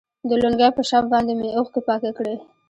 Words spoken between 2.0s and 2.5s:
کړي.